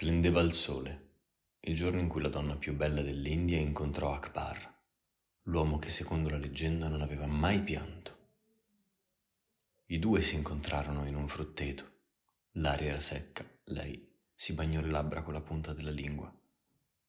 Splendeva 0.00 0.40
il 0.40 0.54
sole, 0.54 1.08
il 1.60 1.74
giorno 1.74 2.00
in 2.00 2.08
cui 2.08 2.22
la 2.22 2.30
donna 2.30 2.56
più 2.56 2.74
bella 2.74 3.02
dell'India 3.02 3.58
incontrò 3.58 4.14
Akbar, 4.14 4.74
l'uomo 5.42 5.78
che 5.78 5.90
secondo 5.90 6.30
la 6.30 6.38
leggenda 6.38 6.88
non 6.88 7.02
aveva 7.02 7.26
mai 7.26 7.62
pianto. 7.62 8.28
I 9.88 9.98
due 9.98 10.22
si 10.22 10.36
incontrarono 10.36 11.06
in 11.06 11.16
un 11.16 11.28
frutteto. 11.28 11.84
L'aria 12.52 12.92
era 12.92 13.00
secca, 13.00 13.44
lei 13.64 14.10
si 14.30 14.54
bagnò 14.54 14.80
le 14.80 14.88
labbra 14.88 15.20
con 15.20 15.34
la 15.34 15.42
punta 15.42 15.74
della 15.74 15.90
lingua 15.90 16.32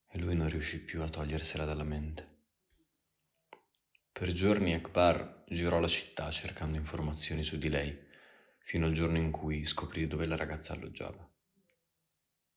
e 0.10 0.20
lui 0.20 0.36
non 0.36 0.50
riuscì 0.50 0.82
più 0.82 1.02
a 1.02 1.08
togliersela 1.08 1.64
dalla 1.64 1.86
mente. 1.86 2.26
Per 4.12 4.30
giorni 4.34 4.74
Akbar 4.74 5.46
girò 5.48 5.80
la 5.80 5.88
città 5.88 6.30
cercando 6.30 6.76
informazioni 6.76 7.42
su 7.44 7.58
di 7.58 7.70
lei, 7.70 7.98
fino 8.60 8.86
al 8.86 8.92
giorno 8.92 9.16
in 9.16 9.32
cui 9.32 9.64
scoprì 9.64 10.08
dove 10.08 10.26
la 10.26 10.36
ragazza 10.36 10.74
alloggiava. 10.74 11.26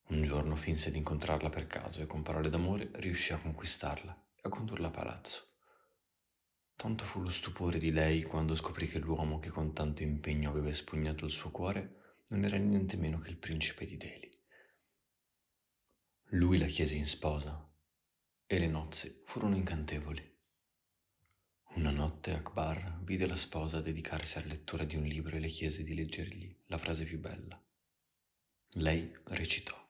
Un 0.06 0.22
giorno 0.22 0.54
finse 0.54 0.90
di 0.90 0.98
incontrarla 0.98 1.48
per 1.48 1.64
caso 1.64 2.02
e 2.02 2.06
con 2.06 2.22
parole 2.22 2.50
d'amore 2.50 2.90
riuscì 2.94 3.32
a 3.32 3.38
conquistarla 3.38 4.27
e 4.36 4.40
a 4.42 4.48
condurla 4.48 4.88
a 4.88 4.90
palazzo. 4.90 5.54
Tanto 6.77 7.04
fu 7.04 7.22
lo 7.22 7.30
stupore 7.30 7.78
di 7.78 7.90
lei 7.90 8.22
quando 8.22 8.54
scoprì 8.54 8.86
che 8.86 8.98
l'uomo 8.98 9.38
che 9.38 9.48
con 9.48 9.72
tanto 9.72 10.02
impegno 10.02 10.50
aveva 10.50 10.68
espugnato 10.68 11.24
il 11.24 11.30
suo 11.30 11.50
cuore 11.50 12.18
non 12.28 12.44
era 12.44 12.56
niente 12.56 12.96
meno 12.96 13.18
che 13.18 13.30
il 13.30 13.38
principe 13.38 13.84
di 13.84 13.96
Delhi. 13.96 14.30
Lui 16.30 16.58
la 16.58 16.66
chiese 16.66 16.96
in 16.96 17.06
sposa 17.06 17.64
e 18.46 18.58
le 18.58 18.66
nozze 18.66 19.22
furono 19.24 19.56
incantevoli. 19.56 20.32
Una 21.77 21.91
notte 21.91 22.32
Akbar 22.32 23.00
vide 23.02 23.27
la 23.27 23.36
sposa 23.36 23.80
dedicarsi 23.80 24.38
alla 24.38 24.48
lettura 24.48 24.84
di 24.84 24.96
un 24.96 25.05
libro 25.05 25.36
e 25.36 25.41
le 25.41 25.48
chiese 25.48 25.83
di 25.83 25.94
leggergli 25.94 26.55
la 26.66 26.78
frase 26.78 27.05
più 27.05 27.18
bella. 27.18 27.61
Lei 28.74 29.12
recitò. 29.24 29.83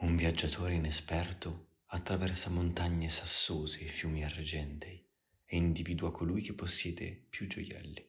Un 0.00 0.16
viaggiatore 0.16 0.74
inesperto 0.74 1.64
attraversa 1.86 2.50
montagne 2.50 3.08
sassose 3.08 3.80
e 3.80 3.86
fiumi 3.86 4.24
argentei 4.24 5.02
e 5.44 5.56
individua 5.56 6.10
colui 6.10 6.42
che 6.42 6.52
possiede 6.52 7.26
più 7.30 7.46
gioielli. 7.46 8.04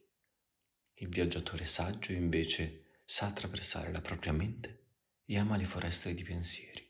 Il 0.94 1.08
viaggiatore 1.08 1.64
saggio 1.64 2.12
invece 2.12 3.00
sa 3.04 3.28
attraversare 3.28 3.92
la 3.92 4.00
propria 4.00 4.32
mente 4.32 4.84
e 5.24 5.38
ama 5.38 5.56
le 5.56 5.64
foreste 5.64 6.12
di 6.12 6.22
pensieri. 6.22 6.84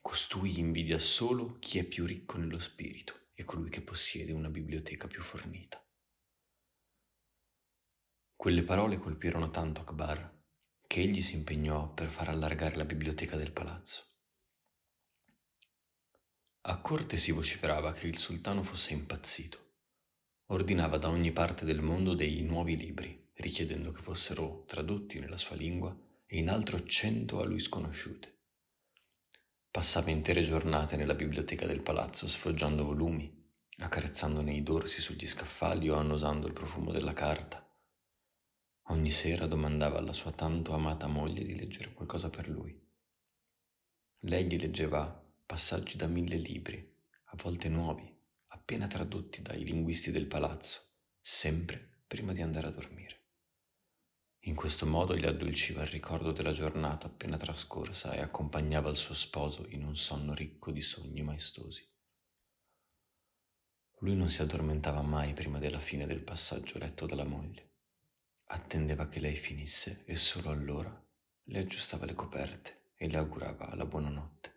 Costui 0.00 0.58
invidia 0.58 0.98
solo 0.98 1.54
chi 1.58 1.78
è 1.78 1.84
più 1.84 2.06
ricco 2.06 2.38
nello 2.38 2.60
spirito 2.60 3.30
e 3.34 3.44
colui 3.44 3.68
che 3.68 3.82
possiede 3.82 4.32
una 4.32 4.48
biblioteca 4.48 5.08
più 5.08 5.22
fornita. 5.22 5.84
Quelle 8.34 8.62
parole 8.62 8.96
colpirono 8.96 9.50
tanto 9.50 9.80
Akbar 9.80 10.35
che 10.86 11.00
egli 11.00 11.22
si 11.22 11.34
impegnò 11.34 11.92
per 11.92 12.10
far 12.10 12.28
allargare 12.28 12.76
la 12.76 12.84
biblioteca 12.84 13.36
del 13.36 13.52
palazzo. 13.52 14.04
A 16.62 16.78
corte 16.80 17.16
si 17.16 17.32
vociferava 17.32 17.92
che 17.92 18.06
il 18.06 18.18
sultano 18.18 18.62
fosse 18.62 18.92
impazzito. 18.92 19.64
Ordinava 20.46 20.98
da 20.98 21.08
ogni 21.08 21.32
parte 21.32 21.64
del 21.64 21.80
mondo 21.80 22.14
dei 22.14 22.42
nuovi 22.42 22.76
libri, 22.76 23.30
richiedendo 23.34 23.92
che 23.92 24.02
fossero 24.02 24.64
tradotti 24.66 25.18
nella 25.18 25.36
sua 25.36 25.56
lingua 25.56 25.96
e 26.26 26.38
in 26.38 26.48
altro 26.48 26.84
cento 26.84 27.40
a 27.40 27.44
lui 27.44 27.60
sconosciute. 27.60 28.34
Passava 29.70 30.10
intere 30.10 30.42
giornate 30.42 30.96
nella 30.96 31.14
biblioteca 31.14 31.66
del 31.66 31.82
palazzo 31.82 32.26
sfoggiando 32.26 32.84
volumi, 32.84 33.32
accarezzandone 33.78 34.54
i 34.54 34.62
dorsi 34.62 35.00
sugli 35.00 35.26
scaffali 35.26 35.88
o 35.88 35.96
annusando 35.96 36.46
il 36.46 36.52
profumo 36.52 36.92
della 36.92 37.12
carta 37.12 37.65
Ogni 38.88 39.10
sera 39.10 39.46
domandava 39.46 39.98
alla 39.98 40.12
sua 40.12 40.30
tanto 40.30 40.72
amata 40.72 41.08
moglie 41.08 41.44
di 41.44 41.56
leggere 41.56 41.92
qualcosa 41.92 42.30
per 42.30 42.48
lui. 42.48 42.78
Lei 44.20 44.46
gli 44.46 44.58
leggeva 44.58 45.24
passaggi 45.44 45.96
da 45.96 46.06
mille 46.06 46.36
libri, 46.36 46.94
a 47.24 47.36
volte 47.42 47.68
nuovi, 47.68 48.08
appena 48.48 48.86
tradotti 48.86 49.42
dai 49.42 49.64
linguisti 49.64 50.10
del 50.10 50.26
palazzo, 50.26 50.80
sempre 51.20 52.02
prima 52.06 52.32
di 52.32 52.42
andare 52.42 52.68
a 52.68 52.70
dormire. 52.70 53.24
In 54.42 54.54
questo 54.54 54.86
modo 54.86 55.16
gli 55.16 55.26
addolciva 55.26 55.82
il 55.82 55.88
ricordo 55.88 56.30
della 56.30 56.52
giornata 56.52 57.08
appena 57.08 57.36
trascorsa 57.36 58.12
e 58.12 58.20
accompagnava 58.20 58.88
il 58.88 58.96
suo 58.96 59.14
sposo 59.14 59.66
in 59.70 59.84
un 59.84 59.96
sonno 59.96 60.34
ricco 60.34 60.70
di 60.70 60.80
sogni 60.80 61.22
maestosi. 61.22 61.84
Lui 64.00 64.14
non 64.14 64.30
si 64.30 64.42
addormentava 64.42 65.02
mai 65.02 65.32
prima 65.32 65.58
della 65.58 65.80
fine 65.80 66.06
del 66.06 66.22
passaggio 66.22 66.78
letto 66.78 67.06
dalla 67.06 67.24
moglie. 67.24 67.74
Attendeva 68.48 69.08
che 69.08 69.18
lei 69.18 69.34
finisse 69.34 70.04
e 70.04 70.16
solo 70.16 70.50
allora 70.50 71.04
le 71.48 71.58
aggiustava 71.58 72.06
le 72.06 72.14
coperte 72.14 72.90
e 72.96 73.08
le 73.08 73.16
augurava 73.16 73.74
la 73.74 73.84
buonanotte. 73.84 74.54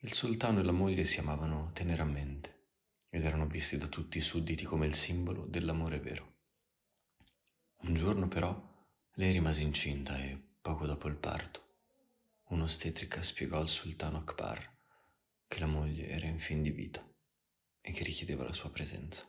Il 0.00 0.12
sultano 0.12 0.60
e 0.60 0.62
la 0.64 0.72
moglie 0.72 1.04
si 1.04 1.20
amavano 1.20 1.70
teneramente 1.72 2.68
ed 3.08 3.24
erano 3.24 3.46
visti 3.46 3.76
da 3.76 3.86
tutti 3.86 4.18
i 4.18 4.20
sudditi 4.20 4.64
come 4.64 4.86
il 4.86 4.94
simbolo 4.94 5.46
dell'amore 5.46 6.00
vero. 6.00 6.34
Un 7.82 7.94
giorno 7.94 8.28
però 8.28 8.74
lei 9.14 9.32
rimase 9.32 9.62
incinta 9.62 10.18
e, 10.18 10.38
poco 10.60 10.86
dopo 10.86 11.08
il 11.08 11.16
parto, 11.16 11.74
un'ostetrica 12.48 13.22
spiegò 13.22 13.58
al 13.58 13.68
sultano 13.68 14.18
Akbar 14.18 14.74
che 15.46 15.58
la 15.60 15.66
moglie 15.66 16.08
era 16.08 16.26
in 16.26 16.40
fin 16.40 16.62
di 16.62 16.70
vita 16.70 17.06
e 17.80 17.92
che 17.92 18.02
richiedeva 18.02 18.44
la 18.44 18.52
sua 18.52 18.70
presenza. 18.70 19.24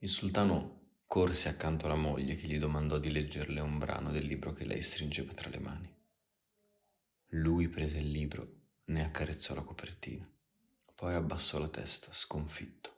Il 0.00 0.08
sultano 0.08 1.00
corse 1.06 1.48
accanto 1.48 1.86
alla 1.86 1.96
moglie 1.96 2.36
che 2.36 2.46
gli 2.46 2.56
domandò 2.56 2.98
di 2.98 3.10
leggerle 3.10 3.60
un 3.60 3.78
brano 3.78 4.12
del 4.12 4.26
libro 4.26 4.52
che 4.52 4.64
lei 4.64 4.80
stringeva 4.80 5.32
tra 5.32 5.50
le 5.50 5.58
mani. 5.58 5.92
Lui 7.30 7.66
prese 7.68 7.98
il 7.98 8.08
libro, 8.08 8.66
ne 8.84 9.04
accarezzò 9.04 9.56
la 9.56 9.62
copertina, 9.62 10.24
poi 10.94 11.14
abbassò 11.14 11.58
la 11.58 11.66
testa, 11.66 12.12
sconfitto. 12.12 12.94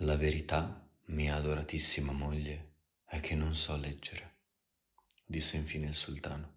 La 0.00 0.16
verità, 0.16 0.86
mia 1.06 1.36
adoratissima 1.36 2.12
moglie, 2.12 2.74
è 3.06 3.18
che 3.20 3.34
non 3.34 3.54
so 3.54 3.74
leggere, 3.74 4.40
disse 5.24 5.56
infine 5.56 5.86
il 5.86 5.94
sultano. 5.94 6.56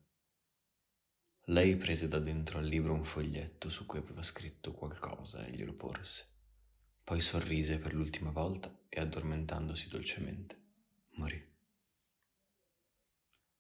Lei 1.46 1.78
prese 1.78 2.10
da 2.10 2.20
dentro 2.20 2.58
al 2.58 2.66
libro 2.66 2.92
un 2.92 3.06
foglietto 3.06 3.70
su 3.70 3.86
cui 3.86 4.00
aveva 4.00 4.22
scritto 4.22 4.74
qualcosa 4.74 5.46
e 5.46 5.52
glielo 5.52 5.74
porse. 5.76 6.29
Poi 7.10 7.22
sorrise 7.22 7.80
per 7.80 7.96
l'ultima 7.96 8.30
volta 8.30 8.72
e 8.88 9.00
addormentandosi 9.00 9.88
dolcemente, 9.88 10.62
morì. 11.14 11.44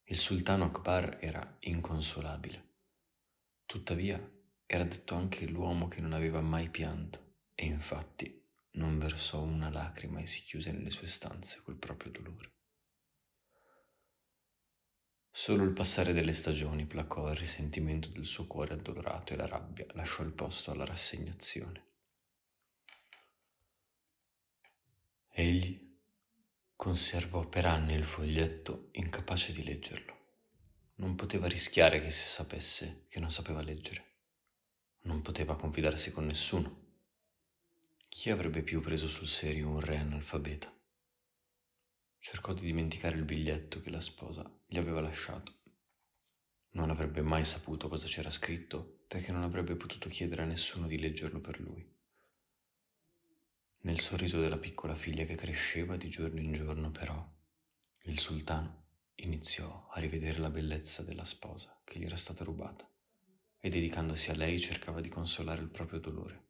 Il 0.03 0.15
sultano 0.15 0.65
Akbar 0.65 1.17
era 1.19 1.57
inconsolabile. 1.61 2.75
Tuttavia 3.65 4.23
era 4.67 4.83
detto 4.83 5.15
anche 5.15 5.47
l'uomo 5.47 5.87
che 5.87 5.99
non 5.99 6.13
aveva 6.13 6.41
mai 6.41 6.69
pianto 6.69 7.37
e 7.55 7.65
infatti 7.65 8.39
non 8.73 8.99
versò 8.99 9.41
una 9.41 9.71
lacrima 9.71 10.19
e 10.19 10.27
si 10.27 10.41
chiuse 10.41 10.71
nelle 10.71 10.91
sue 10.91 11.07
stanze 11.07 11.61
col 11.63 11.77
proprio 11.77 12.11
dolore. 12.11 12.51
Solo 15.31 15.63
il 15.63 15.73
passare 15.73 16.13
delle 16.13 16.33
stagioni 16.33 16.85
placò 16.85 17.27
il 17.31 17.35
risentimento 17.35 18.09
del 18.09 18.25
suo 18.25 18.45
cuore 18.45 18.75
addolorato 18.75 19.33
e 19.33 19.37
la 19.37 19.47
rabbia 19.47 19.87
lasciò 19.93 20.21
il 20.21 20.33
posto 20.33 20.69
alla 20.69 20.85
rassegnazione. 20.85 21.87
Egli 25.39 25.97
conservò 26.75 27.47
per 27.47 27.65
anni 27.65 27.93
il 27.93 28.03
foglietto 28.03 28.89
incapace 28.91 29.53
di 29.53 29.63
leggerlo. 29.63 30.17
Non 30.95 31.15
poteva 31.15 31.47
rischiare 31.47 32.01
che 32.01 32.11
si 32.11 32.27
sapesse 32.27 33.05
che 33.07 33.21
non 33.21 33.31
sapeva 33.31 33.61
leggere. 33.61 34.17
Non 35.03 35.21
poteva 35.21 35.55
confidarsi 35.55 36.11
con 36.11 36.25
nessuno. 36.25 36.87
Chi 38.09 38.29
avrebbe 38.31 38.63
più 38.63 38.81
preso 38.81 39.07
sul 39.07 39.29
serio 39.29 39.69
un 39.69 39.79
re 39.79 39.95
analfabeta? 39.99 40.77
Cercò 42.17 42.51
di 42.51 42.65
dimenticare 42.65 43.15
il 43.15 43.23
biglietto 43.23 43.79
che 43.79 43.91
la 43.91 44.01
sposa 44.01 44.43
gli 44.67 44.77
aveva 44.77 44.99
lasciato. 44.99 45.53
Non 46.71 46.89
avrebbe 46.89 47.21
mai 47.21 47.45
saputo 47.45 47.87
cosa 47.87 48.07
c'era 48.07 48.29
scritto 48.29 49.05
perché 49.07 49.31
non 49.31 49.43
avrebbe 49.43 49.77
potuto 49.77 50.09
chiedere 50.09 50.41
a 50.41 50.45
nessuno 50.45 50.85
di 50.85 50.99
leggerlo 50.99 51.39
per 51.39 51.61
lui. 51.61 51.98
Nel 53.81 53.97
sorriso 53.97 54.41
della 54.41 54.57
piccola 54.57 54.93
figlia 54.93 55.23
che 55.23 55.35
cresceva 55.35 55.95
di 55.95 56.09
giorno 56.09 56.41
in 56.41 56.51
giorno, 56.51 56.91
però, 56.91 57.25
il 58.03 58.19
sultano 58.19 58.87
iniziò 59.15 59.87
a 59.91 60.01
rivedere 60.01 60.39
la 60.39 60.49
bellezza 60.49 61.01
della 61.01 61.23
sposa 61.23 61.79
che 61.85 61.97
gli 61.97 62.03
era 62.03 62.17
stata 62.17 62.43
rubata 62.43 62.85
e 63.57 63.69
dedicandosi 63.69 64.31
a 64.31 64.35
lei 64.35 64.59
cercava 64.59 64.99
di 64.99 65.07
consolare 65.07 65.61
il 65.61 65.69
proprio 65.69 65.99
dolore. 65.99 66.47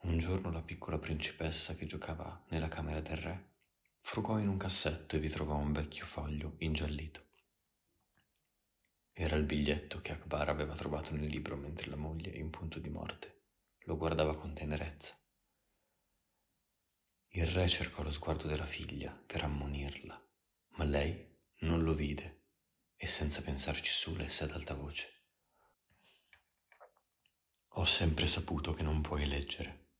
Un 0.00 0.16
giorno 0.16 0.50
la 0.50 0.62
piccola 0.62 0.98
principessa 0.98 1.74
che 1.74 1.84
giocava 1.84 2.44
nella 2.48 2.68
camera 2.68 3.00
del 3.00 3.16
re 3.18 3.50
frugò 3.98 4.38
in 4.38 4.48
un 4.48 4.56
cassetto 4.56 5.16
e 5.16 5.18
vi 5.18 5.28
trovò 5.28 5.56
un 5.56 5.72
vecchio 5.72 6.06
foglio 6.06 6.54
ingiallito. 6.60 7.26
Era 9.12 9.36
il 9.36 9.44
biglietto 9.44 10.00
che 10.00 10.12
Akbar 10.12 10.48
aveva 10.48 10.74
trovato 10.74 11.14
nel 11.14 11.28
libro 11.28 11.54
mentre 11.56 11.90
la 11.90 11.96
moglie, 11.96 12.30
in 12.30 12.48
punto 12.48 12.78
di 12.78 12.88
morte, 12.88 13.37
lo 13.88 13.96
guardava 13.96 14.36
con 14.36 14.52
tenerezza. 14.52 15.18
Il 17.28 17.46
re 17.46 17.66
cercò 17.68 18.02
lo 18.02 18.10
sguardo 18.10 18.46
della 18.46 18.66
figlia 18.66 19.10
per 19.12 19.42
ammonirla, 19.44 20.26
Ma 20.76 20.84
lei 20.84 21.36
non 21.60 21.82
lo 21.82 21.94
vide 21.94 22.44
e 22.96 23.06
senza 23.06 23.40
pensarci 23.40 23.90
su 23.90 24.14
lesse 24.14 24.44
ad 24.44 24.50
alta 24.50 24.74
voce. 24.74 25.22
Ho 27.78 27.84
sempre 27.86 28.26
saputo 28.26 28.74
che 28.74 28.82
non 28.82 29.00
puoi 29.00 29.26
leggere, 29.26 29.92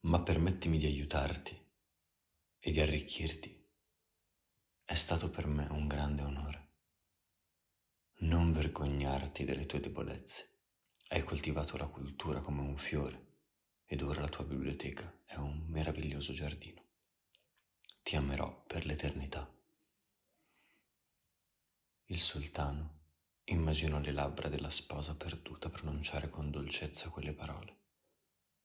ma 0.00 0.20
permettimi 0.20 0.76
di 0.76 0.84
aiutarti 0.84 1.58
e 2.58 2.70
di 2.70 2.80
arricchirti. 2.80 3.70
È 4.84 4.94
stato 4.94 5.30
per 5.30 5.46
me 5.46 5.66
un 5.70 5.88
grande 5.88 6.22
onore. 6.22 6.74
Non 8.18 8.52
vergognarti 8.52 9.44
delle 9.44 9.64
tue 9.64 9.80
debolezze. 9.80 10.52
Hai 11.12 11.24
coltivato 11.24 11.76
la 11.76 11.88
cultura 11.88 12.40
come 12.40 12.62
un 12.62 12.78
fiore 12.78 13.26
ed 13.84 14.00
ora 14.00 14.22
la 14.22 14.30
tua 14.30 14.44
biblioteca 14.44 15.14
è 15.26 15.36
un 15.36 15.66
meraviglioso 15.66 16.32
giardino. 16.32 16.82
Ti 18.02 18.16
amerò 18.16 18.64
per 18.66 18.86
l'eternità. 18.86 19.46
Il 22.06 22.18
sultano 22.18 23.00
immaginò 23.44 23.98
le 23.98 24.10
labbra 24.10 24.48
della 24.48 24.70
sposa 24.70 25.14
perduta 25.14 25.68
pronunciare 25.68 26.30
con 26.30 26.50
dolcezza 26.50 27.10
quelle 27.10 27.34
parole 27.34 27.76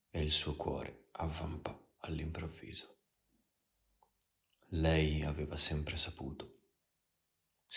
e 0.09 0.23
il 0.23 0.31
suo 0.31 0.55
cuore 0.55 1.09
avvampò 1.11 1.77
all'improvviso. 1.97 2.95
Lei 4.69 5.21
aveva 5.23 5.57
sempre 5.57 5.97
saputo 5.97 6.56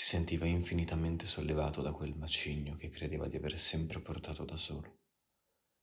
si 0.01 0.07
sentiva 0.07 0.47
infinitamente 0.47 1.27
sollevato 1.27 1.83
da 1.83 1.93
quel 1.93 2.17
macigno 2.17 2.75
che 2.77 2.89
credeva 2.89 3.29
di 3.29 3.37
aver 3.37 3.59
sempre 3.59 4.01
portato 4.01 4.47
da 4.47 4.57
solo 4.57 5.01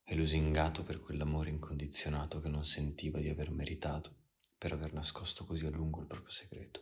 e 0.02 0.16
lusingato 0.16 0.82
per 0.82 0.98
quell'amore 0.98 1.50
incondizionato 1.50 2.40
che 2.40 2.48
non 2.48 2.64
sentiva 2.64 3.20
di 3.20 3.28
aver 3.28 3.52
meritato 3.52 4.16
per 4.58 4.72
aver 4.72 4.92
nascosto 4.92 5.44
così 5.44 5.66
a 5.66 5.70
lungo 5.70 6.00
il 6.00 6.08
proprio 6.08 6.32
segreto. 6.32 6.80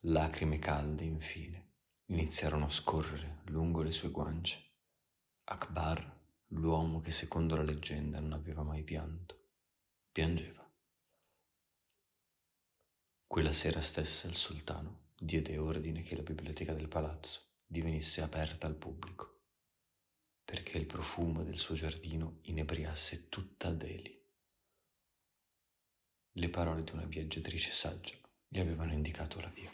Lacrime 0.00 0.58
calde, 0.58 1.04
infine, 1.04 1.70
iniziarono 2.08 2.66
a 2.66 2.70
scorrere 2.70 3.36
lungo 3.46 3.80
le 3.80 3.92
sue 3.92 4.10
guance. 4.10 4.74
Akbar, 5.44 6.20
l'uomo 6.48 7.00
che 7.00 7.10
secondo 7.10 7.56
la 7.56 7.62
leggenda 7.62 8.20
non 8.20 8.34
aveva 8.34 8.62
mai 8.62 8.82
pianto, 8.82 9.36
piangeva. 10.12 10.70
Quella 13.26 13.54
sera 13.54 13.80
stessa 13.80 14.28
il 14.28 14.34
sultano 14.34 15.02
diede 15.24 15.56
ordine 15.56 16.02
che 16.02 16.16
la 16.16 16.22
biblioteca 16.22 16.74
del 16.74 16.88
palazzo 16.88 17.52
divenisse 17.64 18.22
aperta 18.22 18.66
al 18.66 18.74
pubblico, 18.74 19.34
perché 20.44 20.78
il 20.78 20.86
profumo 20.86 21.44
del 21.44 21.58
suo 21.58 21.76
giardino 21.76 22.38
inebriasse 22.42 23.28
tutta 23.28 23.70
Delhi. 23.70 24.20
Le 26.32 26.48
parole 26.48 26.82
di 26.82 26.90
una 26.92 27.04
viaggiatrice 27.04 27.70
saggia 27.70 28.16
gli 28.48 28.58
avevano 28.58 28.92
indicato 28.92 29.40
la 29.40 29.48
via. 29.48 29.72